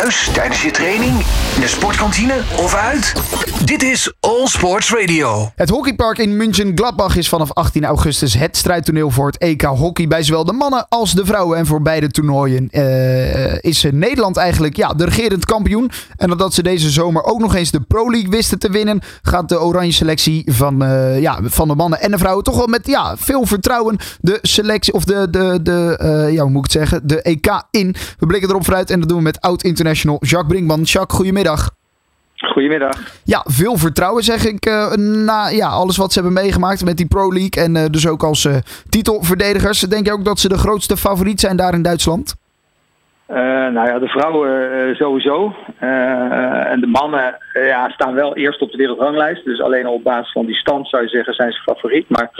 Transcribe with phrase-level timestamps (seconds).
[0.00, 1.12] Thuis, tijdens je training,
[1.54, 3.14] in de sportkantine of uit?
[3.64, 5.50] Dit is All Sports Radio.
[5.54, 10.22] Het hockeypark in München-Gladbach is vanaf 18 augustus het strijdtoneel voor het EK hockey bij
[10.22, 11.58] zowel de mannen als de vrouwen.
[11.58, 15.90] En voor beide toernooien eh, is Nederland eigenlijk ja, de regerend kampioen.
[16.16, 19.48] En omdat ze deze zomer ook nog eens de Pro League wisten te winnen, gaat
[19.48, 22.86] de oranje selectie van, eh, ja, van de mannen en de vrouwen toch wel met
[22.86, 27.22] ja, veel vertrouwen de selectie of de, de, de eh, ja, moet ik zeggen, de
[27.22, 27.94] EK in.
[28.18, 29.40] We blikken erop vooruit en dat doen we met
[29.90, 30.82] oud-international Jacques Brinkman.
[30.82, 31.70] Jacques, goedemiddag.
[32.36, 32.96] Goedemiddag.
[33.24, 34.92] Ja, veel vertrouwen zeg ik uh,
[35.24, 37.64] na ja, alles wat ze hebben meegemaakt met die Pro League.
[37.64, 38.56] En uh, dus ook als uh,
[38.88, 39.80] titelverdedigers.
[39.80, 42.38] Denk je ook dat ze de grootste favoriet zijn daar in Duitsland?
[43.72, 45.54] nou ja, de vrouwen sowieso.
[45.78, 49.44] en de mannen ja, staan wel eerst op de wereldranglijst.
[49.44, 52.08] Dus alleen al op basis van die stand zou je zeggen zijn ze favoriet.
[52.08, 52.30] Maar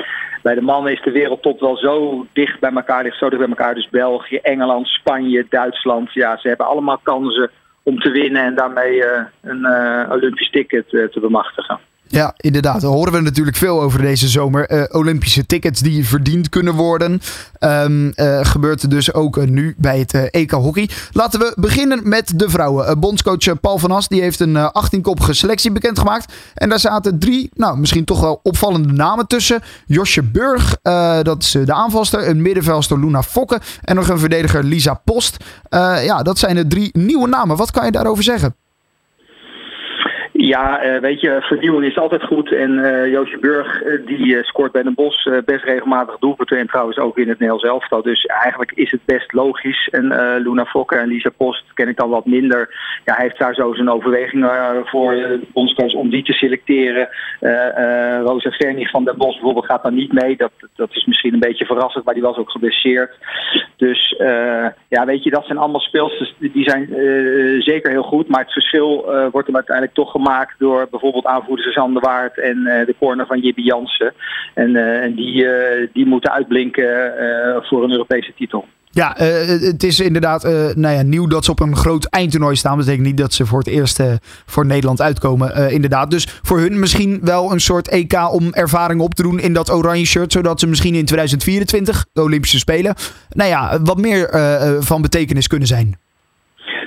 [0.42, 3.50] bij de mannen is de wereldtop wel zo dicht bij elkaar, ligt zo dicht bij
[3.50, 3.74] elkaar.
[3.74, 6.12] Dus België, Engeland, Spanje, Duitsland.
[6.12, 7.50] Ja, ze hebben allemaal kansen
[7.82, 9.04] om te winnen en daarmee
[9.42, 9.66] een
[10.10, 11.78] Olympisch ticket te bemachtigen.
[12.12, 12.80] Ja, inderdaad.
[12.80, 14.72] Daar horen we natuurlijk veel over deze zomer.
[14.72, 17.20] Uh, Olympische tickets die verdiend kunnen worden.
[17.60, 20.88] Um, uh, gebeurt dus ook uh, nu bij het EK Hockey.
[21.12, 23.00] Laten we beginnen met de vrouwen.
[23.00, 26.32] bondscoach Paul van As die heeft een 18-koppige selectie bekendgemaakt.
[26.54, 29.62] En daar zaten drie, nou misschien toch wel opvallende namen tussen.
[29.86, 30.76] Josje Burg,
[31.22, 32.28] dat is de aanvalster.
[32.28, 33.60] Een middenvelster Luna Fokke.
[33.82, 35.44] En nog een verdediger Lisa Post.
[36.04, 37.56] ja, dat zijn de drie nieuwe namen.
[37.56, 38.54] Wat kan je daarover zeggen?
[40.42, 42.52] Ja, uh, weet je, vernieuwing is altijd goed.
[42.52, 46.58] En uh, Joosje Burg uh, die scoort bij Den Bos best regelmatig doelpunten.
[46.58, 48.02] En trouwens ook in het Nederlands elftal.
[48.02, 49.88] Dus eigenlijk is het best logisch.
[49.90, 50.06] En
[50.42, 52.68] Luna Fokker en Lisa Post ken ik dan wat minder.
[53.04, 54.50] Ja, hij heeft daar zo zijn overweging
[54.84, 57.08] voor bondscoach om die te selecteren.
[58.24, 60.36] Rosa Vernig van Den Bos bijvoorbeeld gaat dan niet mee.
[60.36, 63.12] Dat, dat is misschien een beetje verrassend, maar die was ook geblesseerd.
[63.76, 64.14] Dus
[64.88, 66.86] ja, weet je, dat zijn allemaal speelsters die zijn
[67.62, 68.28] zeker heel goed.
[68.28, 70.28] Maar het verschil wordt hem uiteindelijk toch gemaakt
[70.58, 74.12] door bijvoorbeeld aanvoerder Suzanne de Waard en uh, de corner van Jibby Jansen.
[74.54, 77.12] En, en die, uh, die moeten uitblinken
[77.62, 78.64] voor een Europese titel.
[78.92, 80.42] Ja, het is inderdaad
[80.76, 82.76] nou ja, nieuw dat ze op een groot eindtoernooi staan.
[82.76, 84.02] Dat betekent niet dat ze voor het eerst
[84.46, 85.70] voor Nederland uitkomen.
[85.70, 86.10] inderdaad.
[86.10, 89.70] Dus voor hun misschien wel een soort EK om ervaring op te doen in dat
[89.70, 90.32] oranje shirt.
[90.32, 92.94] Zodat ze misschien in 2024, de Olympische Spelen,
[93.28, 94.28] nou ja, wat meer
[94.80, 95.98] van betekenis kunnen zijn.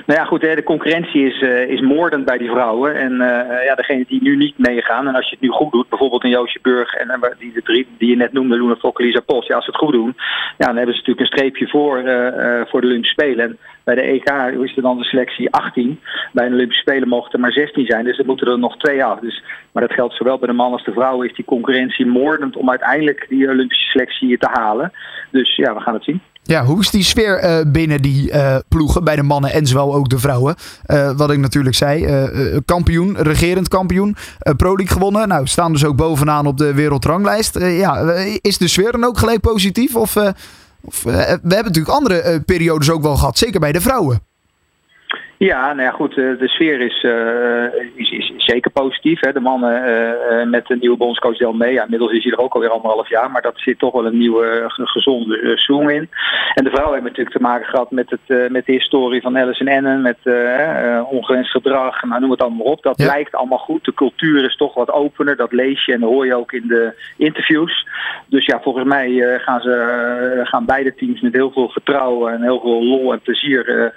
[0.06, 2.94] Nou ja, goed, de concurrentie is, uh, is moordend bij die vrouwen.
[2.94, 5.88] En uh, ja, degene die nu niet meegaan, en als je het nu goed doet,
[5.88, 9.02] bijvoorbeeld in Joosje Burg en, en die, de drie die je net noemde, Luna Fokke,
[9.02, 10.14] Lisa Post, ja, als ze het goed doen,
[10.58, 12.02] ja, dan hebben ze natuurlijk een streepje voor,
[12.68, 13.44] voor de Olympische Spelen.
[13.44, 14.30] En bij de EK
[14.62, 16.00] is er dan de selectie 18.
[16.32, 19.04] Bij de Olympische Spelen mogen er maar 16 zijn, dus er moeten er nog twee
[19.04, 19.20] af.
[19.20, 22.56] Dus, maar dat geldt zowel bij de man als de vrouwen, is die concurrentie moordend
[22.56, 24.92] om uiteindelijk die Olympische selectie te halen.
[25.30, 26.20] Dus ja, we gaan het zien.
[26.42, 28.32] Ja, hoe is die sfeer binnen die
[28.68, 30.54] ploegen, bij de mannen en zowel ook de vrouwen?
[30.86, 32.06] Uh, wat ik natuurlijk zei,
[32.64, 34.16] kampioen, regerend kampioen,
[34.56, 35.28] Pro League gewonnen.
[35.28, 37.58] Nou, staan dus ook bovenaan op de wereldranglijst.
[37.58, 39.96] ja, is de sfeer dan ook gelijk positief?
[39.96, 40.16] Of,
[40.84, 44.20] of we hebben natuurlijk andere periodes ook wel gehad, zeker bij de vrouwen.
[45.38, 46.14] Ja, nou ja, goed.
[46.14, 47.06] De sfeer is,
[47.96, 49.20] is, is zeker positief.
[49.20, 49.32] Hè.
[49.32, 51.72] De mannen uh, met de nieuwe bondscoach Del mee.
[51.72, 53.30] Ja, inmiddels is hij er ook alweer anderhalf jaar.
[53.30, 56.10] Maar dat zit toch wel een nieuwe gezonde uh, zoom in.
[56.54, 59.38] En de vrouwen hebben natuurlijk te maken gehad met, het, uh, met de historie van
[59.38, 60.02] Alice en Ennen.
[60.02, 60.18] Met
[61.10, 62.02] ongewenst gedrag.
[62.02, 62.82] Nou, noem het allemaal op.
[62.82, 63.06] Dat ja.
[63.06, 63.84] lijkt allemaal goed.
[63.84, 65.36] De cultuur is toch wat opener.
[65.36, 67.86] Dat lees je en hoor je ook in de interviews.
[68.26, 72.60] Dus ja, volgens mij gaan, ze, gaan beide teams met heel veel vertrouwen en heel
[72.60, 73.92] veel lol en plezier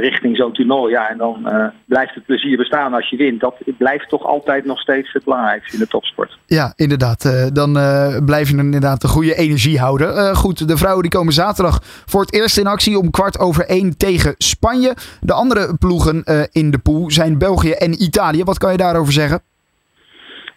[0.00, 0.92] richting zo'n toernooi.
[0.92, 1.50] Ja, en dan
[1.84, 3.40] blijft het plezier bestaan als je wint.
[3.40, 6.38] Dat blijft toch altijd nog steeds het belangrijkste in de topsport.
[6.46, 7.24] Ja, inderdaad.
[7.24, 10.16] Uh, dan uh, blijf je inderdaad de goede energie houden.
[10.16, 13.66] Uh, goed, de vrouwen die komen zaterdag voor het eerst in actie om kwart over
[13.66, 14.96] één tegen Spanje.
[15.20, 18.44] De andere ploegen in de pool zijn België en Italië.
[18.44, 19.42] Wat kan je daarover zeggen?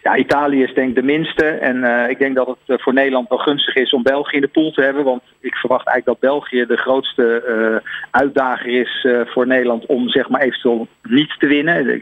[0.06, 1.44] Ja, Italië is denk ik de minste.
[1.44, 4.40] En uh, ik denk dat het uh, voor Nederland wel gunstig is om België in
[4.40, 5.04] de pool te hebben.
[5.04, 10.28] Want ik verwacht eigenlijk dat België de grootste uh, uitdager is voor Nederland om zeg
[10.28, 11.98] maar eventueel niet te winnen.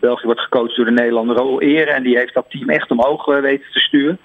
[0.00, 1.94] België wordt gecoacht door de Nederlander Roel Eren.
[1.94, 4.18] En die heeft dat team echt omhoog weten te sturen.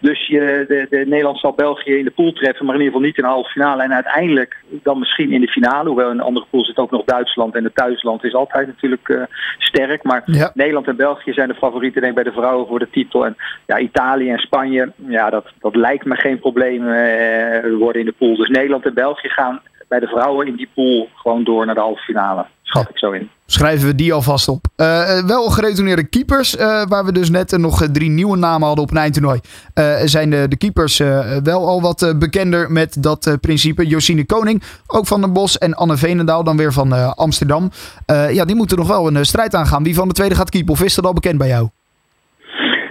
[0.00, 3.08] Dus je, de, de Nederland zal België in de pool treffen, maar in ieder geval
[3.08, 3.82] niet in de halve finale.
[3.82, 5.88] En uiteindelijk dan misschien in de finale.
[5.88, 7.54] Hoewel in de andere pool zit ook nog Duitsland.
[7.54, 9.28] En het thuisland is altijd natuurlijk
[9.58, 10.02] sterk.
[10.02, 10.50] Maar ja.
[10.54, 13.26] Nederland en België zijn de favorieten denk ik bij de vrouwen voor de titel.
[13.26, 18.06] En ja, Italië en Spanje, ja, dat, dat lijkt me geen probleem eh, worden in
[18.06, 18.36] de pool.
[18.36, 21.80] Dus Nederland en België gaan bij de vrouwen in die pool gewoon door naar de
[21.80, 22.46] halve finale.
[22.62, 23.30] schat ik zo in.
[23.46, 24.66] Schrijven we die alvast op.
[24.76, 28.90] Uh, wel geretourneerde keepers, uh, waar we dus net nog drie nieuwe namen hadden op
[28.90, 29.40] een eindtoernooi.
[29.74, 30.98] Uh, zijn de, de keepers
[31.42, 33.86] wel al wat bekender met dat principe.
[33.86, 35.58] Josine Koning, ook van den Bos.
[35.58, 37.70] En Anne Veenendaal, dan weer van Amsterdam.
[38.06, 39.82] ja, die moeten nog wel een strijd aangaan.
[39.82, 40.72] Wie van de tweede gaat keepen?
[40.72, 41.68] Of is dat al bekend bij jou?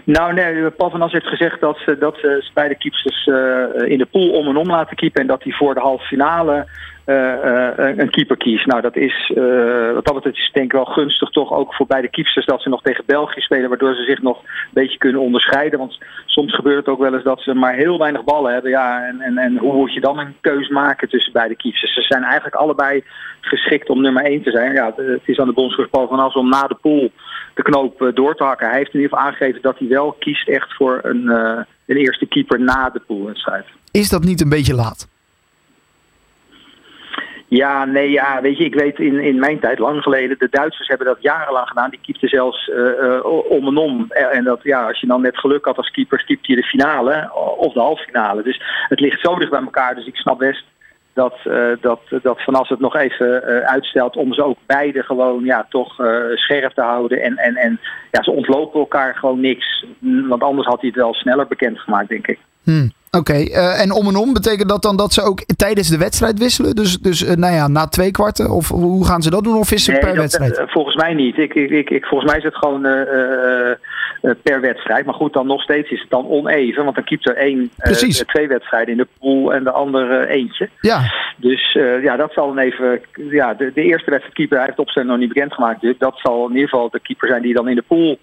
[0.04, 3.98] Nou, nee, Paul van As heeft gezegd dat ze, dat ze beide keepers uh, in
[3.98, 5.22] de pool om en om laten keepen.
[5.22, 6.68] En dat hij voor de halve finale
[7.06, 8.66] een keeper kiest.
[8.66, 9.32] Nou, dat is
[9.94, 12.82] wat dat is denk ik wel gunstig toch ook voor beide keepers dat ze nog
[12.82, 13.70] tegen België spelen.
[13.70, 15.80] Waardoor ze zich nog een beetje kunnen onderscheiden.
[15.80, 18.72] Want soms gebeurt het ook wel eens dat ze maar heel weinig ballen hebben.
[18.72, 21.94] Ja, en, en, en hoe moet je dan een keuze maken tussen beide keepers?
[21.94, 23.04] Ze zijn eigenlijk allebei
[23.42, 24.74] geschikt om nummer 1 te zijn.
[24.74, 27.12] Ja, het is aan de bondscoach Paul van As om na de pool
[27.54, 28.68] de knoop door te hakken.
[28.68, 31.28] Hij heeft in ieder geval aangegeven dat hij wel kiest echt voor een,
[31.86, 33.66] een eerste keeper na de poolwedstrijd.
[33.92, 35.13] Is dat niet een beetje laat?
[37.56, 40.88] Ja, nee, ja, weet je, ik weet in, in mijn tijd, lang geleden, de Duitsers
[40.88, 41.90] hebben dat jarenlang gedaan.
[41.90, 44.12] Die keepten zelfs uh, uh, om en om.
[44.12, 47.34] En dat, ja, als je dan net geluk had als keeper, keepte je de finale
[47.58, 48.44] of de halve finale.
[48.44, 49.96] Dus het ligt zo dicht bij elkaar.
[49.96, 50.64] Dus ik snap best
[51.14, 55.44] dat, uh, dat, dat Van As het nog even uitstelt om ze ook beide gewoon
[55.44, 57.22] ja, toch uh, scherp te houden.
[57.22, 57.80] En, en, en
[58.12, 59.86] ja, ze ontlopen elkaar gewoon niks.
[60.00, 62.40] Want anders had hij het wel sneller bekendgemaakt, denk ik.
[62.64, 62.92] Hmm.
[63.18, 65.98] Oké, okay, uh, en om en om betekent dat dan dat ze ook tijdens de
[65.98, 66.76] wedstrijd wisselen?
[66.76, 68.50] Dus, dus uh, nou ja, na twee kwarten?
[68.50, 69.58] Of hoe gaan ze dat doen?
[69.58, 70.60] Of is het nee, per dat, wedstrijd?
[70.60, 71.38] Uh, volgens mij niet.
[71.38, 72.82] Ik, ik, ik, ik, volgens mij is het gewoon
[74.44, 75.06] per wedstrijd.
[75.06, 76.84] Maar goed, dan nog steeds is het dan oneven.
[76.84, 77.72] Want dan kiept er één,
[78.26, 80.70] twee wedstrijden in de pool en de andere eentje.
[80.82, 81.02] Ja.
[81.38, 83.02] Dus ja, dat zal dan even.
[83.30, 85.82] Ja, de, de eerste wedstrijd keeper hij heeft het opstelling nog niet bekendgemaakt.
[85.82, 88.20] Dus dat zal in ieder geval de keeper zijn die dan in de pool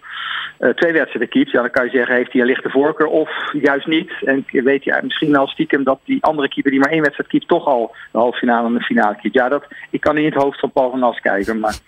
[0.74, 1.50] twee wedstrijden keept.
[1.50, 4.12] Ja, dan kan je zeggen, heeft hij een lichte voorkeur of juist niet.
[4.24, 7.48] En weet je misschien al stiekem dat die andere keeper die maar één wedstrijd keept
[7.48, 9.34] toch al de halve finale en de finale keept.
[9.34, 11.78] Ja, dat, ik kan niet in het hoofd van Paul van As kijken, maar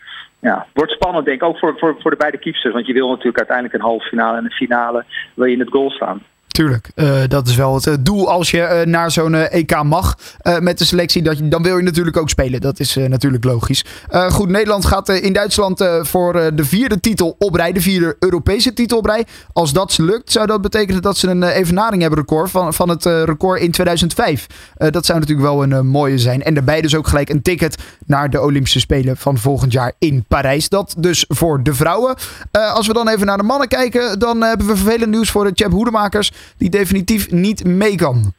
[0.42, 2.72] ja, wordt spannend denk ik, ook voor, voor, voor de beide keepers.
[2.72, 5.04] Want je wil natuurlijk uiteindelijk een halve finale en een finale
[5.34, 6.22] wil je in het goal staan.
[6.52, 10.16] Tuurlijk, uh, dat is wel het uh, doel als je uh, naar zo'n EK mag
[10.60, 11.22] met de selectie.
[11.22, 12.60] Dat je, dan wil je natuurlijk ook spelen.
[12.60, 13.84] Dat is natuurlijk logisch.
[14.28, 17.72] goed, Nederland gaat in Duitsland voor de vierde titel op rij.
[17.72, 19.26] De vierde Europese titel op rij.
[19.52, 23.04] Als dat lukt, zou dat betekenen dat ze een evenaring hebben record van, van het
[23.04, 24.46] record in 2005.
[24.76, 26.42] dat zou natuurlijk wel een mooie zijn.
[26.42, 27.76] En daarbij dus ook gelijk een ticket
[28.06, 30.68] naar de Olympische Spelen van volgend jaar in Parijs.
[30.68, 32.14] Dat dus voor de vrouwen.
[32.50, 35.52] als we dan even naar de mannen kijken, dan hebben we vervelend nieuws voor de
[35.54, 38.32] Chap Hoedemakers die definitief niet mee kan.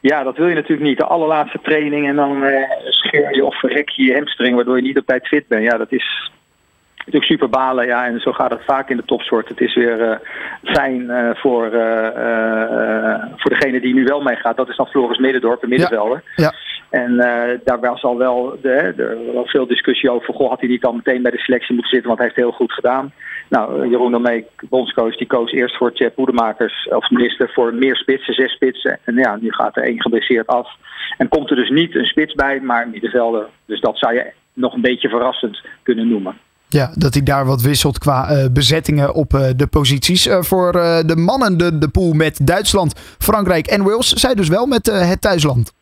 [0.00, 0.98] Ja, dat wil je natuurlijk niet.
[0.98, 4.82] De allerlaatste training en dan uh, scheur je of verrek je je hamstring waardoor je
[4.82, 5.64] niet op tijd fit bent.
[5.64, 6.30] Ja, dat is
[6.96, 7.86] natuurlijk super balen.
[7.86, 9.48] Ja, en zo gaat het vaak in de topsport.
[9.48, 10.16] Het is weer uh,
[10.62, 11.70] fijn uh, voor,
[13.36, 14.56] voor degene die nu wel meegaat.
[14.56, 16.22] Dat is dan Floris Middendorp, een middenvelder.
[16.36, 16.44] Ja.
[16.44, 16.54] ja.
[16.90, 17.16] En
[17.64, 18.94] daar was al wel, de,
[19.32, 20.34] wel veel discussie over.
[20.34, 22.56] Goh, had hij niet dan meteen bij de selectie moeten zitten, want hij heeft heel
[22.56, 23.12] goed gedaan.
[23.48, 28.34] Nou, Jeroen Domee, bondscoach, die koos eerst voor Tjep Hoedemakers als minister voor meer spitsen,
[28.34, 28.98] zes spitsen.
[29.04, 30.68] En ja, nu gaat er één geblesseerd af.
[31.18, 33.46] En komt er dus niet een spits bij, maar een middenvelder.
[33.66, 36.36] Dus dat zou je nog een beetje verrassend kunnen noemen.
[36.68, 40.28] Ja, dat hij daar wat wisselt qua uh, bezettingen op uh, de posities.
[40.30, 40.72] Voor
[41.06, 44.08] de mannen de, de pool met Duitsland, Frankrijk en Wales.
[44.08, 45.72] Zij dus wel met het thuisland.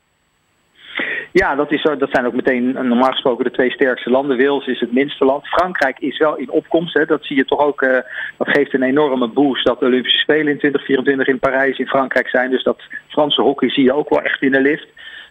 [1.43, 4.39] Ja, dat, is, dat zijn ook meteen normaal gesproken de twee sterkste landen.
[4.39, 5.47] Wales is het minste land.
[5.47, 6.95] Frankrijk is wel in opkomst.
[6.95, 7.05] Hè.
[7.05, 7.83] Dat zie je toch ook.
[7.83, 7.99] Uh,
[8.37, 12.29] dat geeft een enorme boost dat de Olympische Spelen in 2024 in Parijs in Frankrijk
[12.29, 12.51] zijn.
[12.51, 14.87] Dus dat Franse hockey zie je ook wel echt in de lift.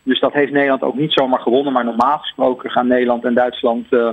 [0.07, 1.74] Dus dat heeft Nederland ook niet zomaar gewonnen.
[1.74, 4.09] Maar normaal gesproken gaan Nederland en Duitsland uh,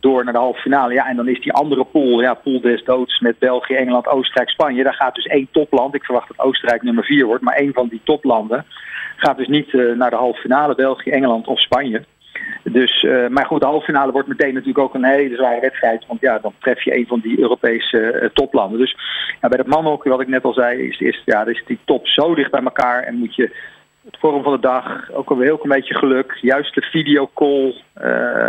[0.00, 0.92] door naar de halve finale.
[0.92, 4.50] Ja, en dan is die andere pool, ja, pool des doods met België, Engeland, Oostenrijk,
[4.50, 4.82] Spanje.
[4.82, 5.94] Daar gaat dus één topland.
[5.94, 7.42] Ik verwacht dat Oostenrijk nummer vier wordt.
[7.42, 8.64] Maar één van die toplanden
[9.16, 10.74] gaat dus niet uh, naar de halve finale.
[10.74, 12.04] België, Engeland of Spanje.
[12.62, 16.06] Dus, uh, maar goed, de halve finale wordt meteen natuurlijk ook een hele zware wedstrijd.
[16.06, 18.78] Want ja, dan tref je een van die Europese toplanden.
[18.78, 18.96] Dus
[19.40, 22.06] ja, bij dat mannenhockey, wat ik net al zei, is, is, ja, is die top
[22.06, 23.02] zo dicht bij elkaar.
[23.02, 23.56] En moet je
[24.04, 28.04] het vorm van de dag, ook een heel klein beetje geluk, juist de videocall, uh,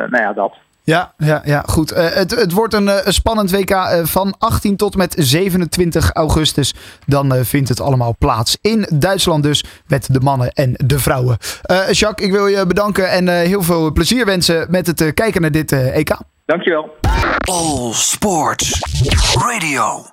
[0.10, 0.54] nou ja, dat.
[0.84, 1.92] Ja, ja, ja goed.
[1.92, 6.74] Uh, het, het wordt een, uh, spannend WK uh, van 18 tot met 27 augustus.
[7.06, 11.38] Dan vindt het allemaal plaats in Duitsland dus met de mannen en de vrouwen.
[11.92, 15.72] Jacques, ik wil je bedanken en heel veel plezier wensen met het kijken naar dit
[15.72, 16.18] EK.
[16.46, 16.96] Dankjewel.
[17.50, 18.80] All Sports
[19.40, 20.06] Radio.